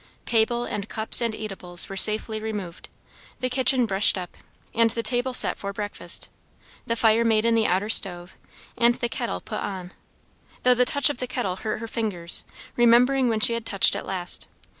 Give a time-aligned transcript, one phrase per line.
[0.25, 2.89] Table and cups and eatables were safely removed;
[3.39, 4.35] the kitchen brushed up,
[4.73, 6.27] and the table set for breakfast:
[6.87, 8.35] the fire made in the outer stove,
[8.75, 9.93] and the kettle put on;
[10.63, 12.43] though the touch of the kettle hurt her fingers,
[12.75, 14.47] remembering when she had touched it last.